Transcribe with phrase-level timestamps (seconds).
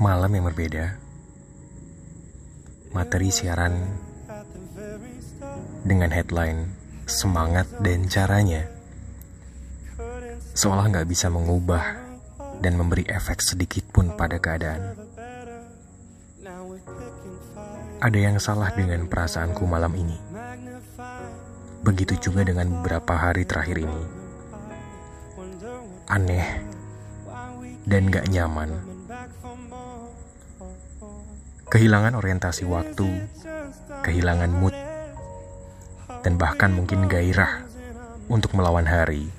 [0.00, 0.96] malam yang berbeda,
[2.96, 3.84] materi siaran
[5.84, 6.72] dengan headline
[7.04, 8.64] semangat dan caranya
[10.56, 12.00] seolah nggak bisa mengubah
[12.64, 14.96] dan memberi efek sedikit pun pada keadaan.
[18.00, 20.16] Ada yang salah dengan perasaanku malam ini.
[21.84, 24.02] Begitu juga dengan beberapa hari terakhir ini.
[26.08, 26.64] Aneh
[27.84, 28.89] dan gak nyaman.
[31.70, 33.30] Kehilangan orientasi waktu,
[34.02, 34.74] kehilangan mood,
[36.26, 37.64] dan bahkan mungkin gairah
[38.26, 39.30] untuk melawan hari.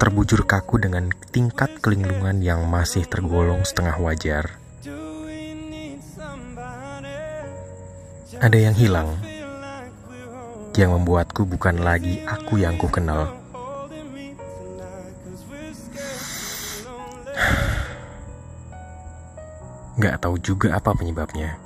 [0.00, 4.56] Terbujur kaku dengan tingkat kelinglungan yang masih tergolong setengah wajar.
[8.40, 9.12] Ada yang hilang,
[10.72, 13.37] yang membuatku bukan lagi aku yang ku kenal.
[19.98, 21.58] Gak tahu juga apa penyebabnya.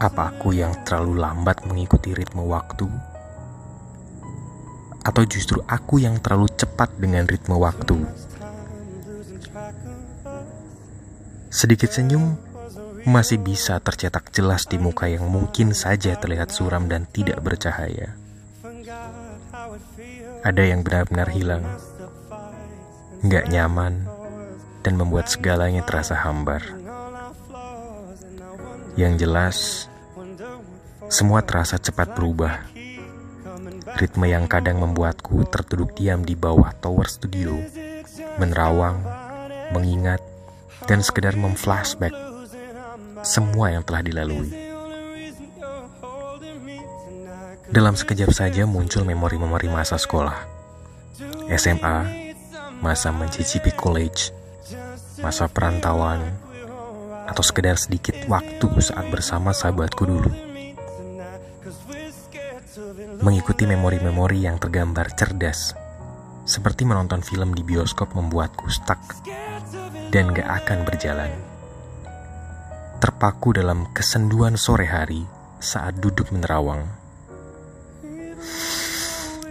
[0.00, 2.88] Apa aku yang terlalu lambat mengikuti ritme waktu?
[5.04, 8.00] Atau justru aku yang terlalu cepat dengan ritme waktu?
[11.52, 12.40] Sedikit senyum
[13.04, 18.16] masih bisa tercetak jelas di muka yang mungkin saja terlihat suram dan tidak bercahaya.
[20.40, 21.64] Ada yang benar-benar hilang,
[23.20, 24.08] nggak nyaman,
[24.80, 26.64] dan membuat segalanya terasa hambar.
[28.98, 29.56] Yang jelas,
[31.10, 32.68] semua terasa cepat berubah.
[33.98, 37.58] Ritme yang kadang membuatku terduduk diam di bawah tower studio,
[38.38, 39.02] menerawang,
[39.74, 40.22] mengingat,
[40.86, 42.14] dan sekedar memflashback
[43.20, 44.48] semua yang telah dilalui.
[47.70, 50.42] Dalam sekejap saja muncul memori-memori masa sekolah,
[51.54, 51.98] SMA,
[52.82, 54.34] masa mencicipi college,
[55.20, 56.32] masa perantauan,
[57.28, 60.32] atau sekedar sedikit waktu saat bersama sahabatku dulu.
[63.20, 65.76] Mengikuti memori-memori yang tergambar cerdas,
[66.48, 68.98] seperti menonton film di bioskop membuatku stuck
[70.08, 71.30] dan gak akan berjalan.
[73.00, 75.24] Terpaku dalam kesenduan sore hari
[75.60, 76.88] saat duduk menerawang.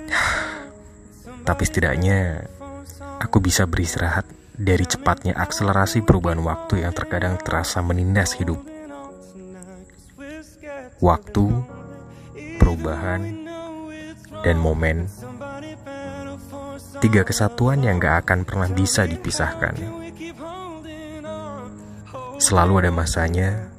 [1.47, 2.49] Tapi setidaknya
[3.21, 8.59] aku bisa beristirahat dari cepatnya akselerasi perubahan waktu yang terkadang terasa menindas hidup.
[10.99, 11.47] Waktu,
[12.59, 13.47] perubahan,
[14.43, 15.07] dan momen.
[16.99, 19.79] Tiga kesatuan yang gak akan pernah bisa dipisahkan.
[22.39, 23.71] Selalu ada masanya,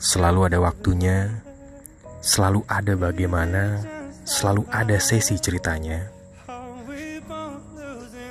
[0.00, 1.44] selalu ada waktunya,
[2.24, 3.84] selalu ada bagaimana,
[4.24, 6.15] selalu ada sesi ceritanya.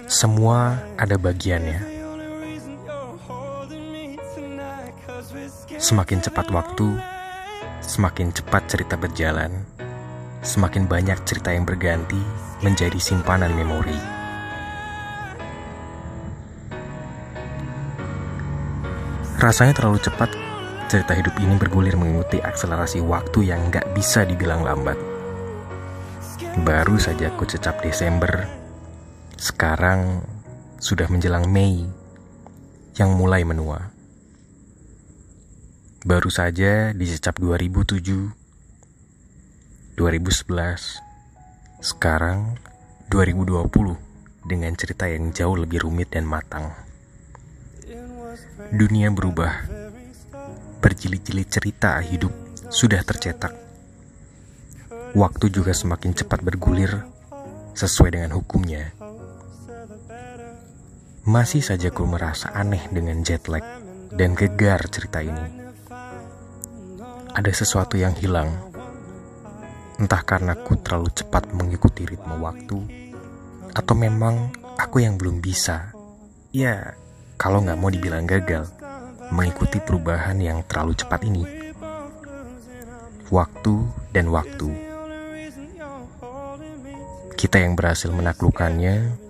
[0.05, 1.81] Semua ada bagiannya.
[5.81, 7.01] Semakin cepat waktu,
[7.81, 9.65] semakin cepat cerita berjalan,
[10.45, 12.21] semakin banyak cerita yang berganti
[12.61, 13.97] menjadi simpanan memori.
[19.41, 20.29] Rasanya terlalu cepat
[20.85, 25.01] cerita hidup ini bergulir mengikuti akselerasi waktu yang gak bisa dibilang lambat.
[26.61, 28.64] Baru saja aku cecap Desember
[29.35, 30.23] sekarang
[30.79, 31.83] sudah menjelang Mei
[32.95, 33.91] yang mulai menua.
[36.07, 37.99] Baru saja dicecap 2007,
[39.99, 41.01] 2011,
[41.83, 42.55] sekarang
[43.11, 46.71] 2020 dengan cerita yang jauh lebih rumit dan matang.
[48.71, 49.67] Dunia berubah,
[50.79, 52.31] berjilid-jilid cerita hidup
[52.71, 53.51] sudah tercetak.
[55.15, 57.03] Waktu juga semakin cepat bergulir
[57.75, 58.95] sesuai dengan hukumnya.
[61.25, 63.65] Masih saja ku merasa aneh dengan jet lag
[64.13, 65.73] dan gegar cerita ini.
[67.33, 68.53] Ada sesuatu yang hilang.
[69.97, 72.77] Entah karena ku terlalu cepat mengikuti ritme waktu,
[73.73, 75.89] atau memang aku yang belum bisa.
[76.53, 76.93] Ya,
[77.41, 78.69] kalau nggak mau dibilang gagal,
[79.33, 81.73] mengikuti perubahan yang terlalu cepat ini.
[83.33, 83.75] Waktu
[84.13, 84.69] dan waktu.
[87.33, 89.24] Kita yang berhasil menaklukkannya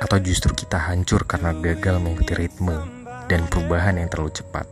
[0.00, 2.76] atau justru kita hancur karena gagal mengikuti ritme
[3.28, 4.66] dan perubahan yang terlalu cepat.